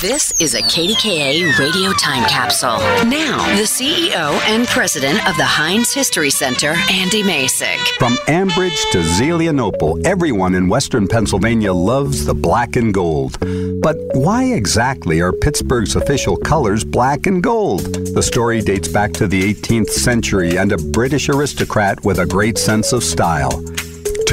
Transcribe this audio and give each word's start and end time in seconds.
This 0.00 0.38
is 0.40 0.54
a 0.54 0.60
KDKA 0.60 1.56
radio 1.58 1.92
time 1.92 2.28
capsule. 2.28 2.78
Now, 3.08 3.38
the 3.56 3.62
CEO 3.62 4.38
and 4.46 4.66
president 4.66 5.26
of 5.26 5.36
the 5.36 5.44
Heinz 5.44 5.94
History 5.94 6.30
Center, 6.30 6.74
Andy 6.90 7.22
Masich. 7.22 7.78
From 7.98 8.14
Ambridge 8.26 8.90
to 8.90 8.98
Zelienople, 8.98 10.04
everyone 10.04 10.56
in 10.56 10.68
western 10.68 11.06
Pennsylvania 11.06 11.72
loves 11.72 12.26
the 12.26 12.34
black 12.34 12.76
and 12.76 12.92
gold. 12.92 13.38
But 13.80 13.96
why 14.14 14.44
exactly 14.44 15.20
are 15.20 15.32
Pittsburgh's 15.32 15.96
official 15.96 16.36
colors 16.36 16.84
black 16.84 17.26
and 17.26 17.42
gold? 17.42 17.84
The 18.14 18.22
story 18.22 18.60
dates 18.62 18.88
back 18.88 19.12
to 19.14 19.26
the 19.26 19.54
18th 19.54 19.90
century 19.90 20.58
and 20.58 20.72
a 20.72 20.76
British 20.76 21.28
aristocrat 21.28 22.04
with 22.04 22.18
a 22.18 22.26
great 22.26 22.58
sense 22.58 22.92
of 22.92 23.02
style. 23.02 23.62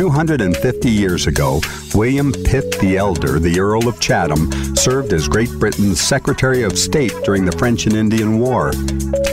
250 0.02 0.90
years 0.90 1.28
ago, 1.28 1.62
William 1.94 2.32
Pitt 2.32 2.72
the 2.80 2.98
Elder, 2.98 3.38
the 3.38 3.60
Earl 3.60 3.88
of 3.88 4.00
Chatham, 4.00 4.52
served 4.76 5.14
as 5.14 5.28
Great 5.28 5.52
Britain's 5.60 6.02
Secretary 6.02 6.64
of 6.64 6.76
State 6.76 7.14
during 7.24 7.46
the 7.46 7.52
French 7.52 7.86
and 7.86 7.96
Indian 7.96 8.40
War. 8.40 8.70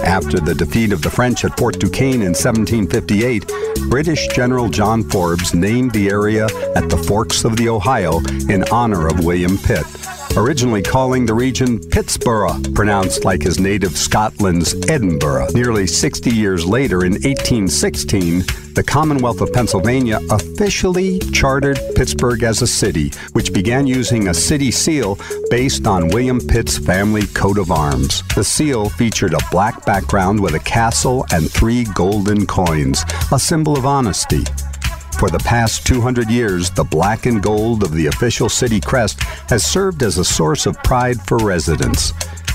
After 0.04 0.38
the 0.38 0.54
defeat 0.54 0.92
of 0.92 1.00
the 1.00 1.08
French 1.08 1.46
at 1.46 1.56
Fort 1.58 1.78
Duquesne 1.78 2.20
in 2.20 2.34
1758, 2.34 3.50
British 3.88 4.28
General 4.28 4.68
John 4.68 5.02
Forbes 5.04 5.54
named 5.54 5.92
the 5.92 6.10
area 6.10 6.48
at 6.76 6.90
the 6.90 7.02
Forks 7.08 7.46
of 7.46 7.56
the 7.56 7.70
Ohio 7.70 8.18
in 8.50 8.62
honor 8.70 9.08
of 9.08 9.24
William 9.24 9.56
Pitt 9.56 9.86
originally 10.36 10.82
calling 10.82 11.26
the 11.26 11.34
region 11.34 11.78
Pittsburgh, 11.78 12.74
pronounced 12.74 13.24
like 13.24 13.42
his 13.42 13.58
native 13.58 13.96
Scotland's 13.96 14.74
Edinburgh. 14.88 15.48
Nearly 15.54 15.86
60 15.86 16.30
years 16.30 16.64
later, 16.66 17.04
in 17.04 17.12
1816, 17.12 18.44
the 18.74 18.84
Commonwealth 18.84 19.40
of 19.40 19.52
Pennsylvania 19.52 20.20
officially 20.30 21.18
chartered 21.32 21.80
Pittsburgh 21.96 22.44
as 22.44 22.62
a 22.62 22.66
city, 22.66 23.10
which 23.32 23.52
began 23.52 23.86
using 23.86 24.28
a 24.28 24.34
city 24.34 24.70
seal 24.70 25.18
based 25.50 25.86
on 25.86 26.08
William 26.08 26.38
Pitt's 26.40 26.78
family 26.78 27.26
coat 27.28 27.58
of 27.58 27.72
arms. 27.72 28.22
The 28.36 28.44
seal 28.44 28.88
featured 28.90 29.34
a 29.34 29.50
black 29.50 29.84
background 29.84 30.40
with 30.40 30.54
a 30.54 30.60
castle 30.60 31.26
and 31.32 31.50
three 31.50 31.84
golden 31.94 32.46
coins, 32.46 33.04
a 33.32 33.38
symbol 33.38 33.76
of 33.76 33.84
honesty. 33.84 34.44
For 35.18 35.28
the 35.28 35.38
past 35.40 35.84
200 35.84 36.30
years, 36.30 36.70
the 36.70 36.84
black 36.84 37.26
and 37.26 37.42
gold 37.42 37.82
of 37.82 37.92
the 37.92 38.06
official 38.06 38.48
city 38.48 38.80
crest 38.80 39.20
has 39.50 39.66
served 39.66 40.04
as 40.04 40.16
a 40.16 40.24
source 40.24 40.64
of 40.64 40.80
pride 40.84 41.20
for 41.26 41.38
residents. 41.38 42.12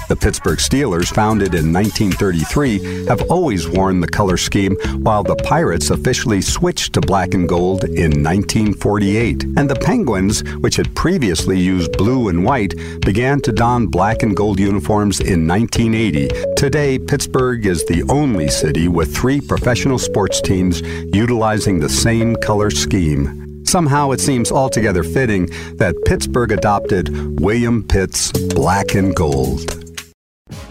The 0.09 0.17
Pittsburgh 0.17 0.59
Steelers, 0.59 1.13
founded 1.13 1.55
in 1.55 1.71
1933, 1.71 3.05
have 3.05 3.21
always 3.31 3.69
worn 3.69 4.01
the 4.01 4.07
color 4.07 4.35
scheme, 4.35 4.75
while 5.01 5.23
the 5.23 5.35
Pirates 5.35 5.91
officially 5.91 6.41
switched 6.41 6.93
to 6.93 7.01
black 7.01 7.33
and 7.33 7.47
gold 7.47 7.85
in 7.85 8.21
1948. 8.21 9.43
And 9.57 9.69
the 9.69 9.75
Penguins, 9.75 10.43
which 10.55 10.75
had 10.75 10.93
previously 10.95 11.57
used 11.57 11.97
blue 11.97 12.27
and 12.27 12.43
white, 12.43 12.75
began 13.01 13.39
to 13.41 13.51
don 13.53 13.87
black 13.87 14.23
and 14.23 14.35
gold 14.35 14.59
uniforms 14.59 15.21
in 15.21 15.47
1980. 15.47 16.29
Today, 16.57 16.99
Pittsburgh 16.99 17.65
is 17.65 17.85
the 17.85 18.03
only 18.09 18.49
city 18.49 18.89
with 18.89 19.15
three 19.15 19.39
professional 19.39 19.97
sports 19.97 20.41
teams 20.41 20.81
utilizing 21.13 21.79
the 21.79 21.89
same 21.89 22.35
color 22.35 22.69
scheme. 22.69 23.65
Somehow 23.65 24.11
it 24.11 24.19
seems 24.19 24.51
altogether 24.51 25.03
fitting 25.03 25.47
that 25.77 25.95
Pittsburgh 26.05 26.51
adopted 26.51 27.39
William 27.39 27.83
Pitt's 27.83 28.31
black 28.31 28.93
and 28.93 29.15
gold. 29.15 29.82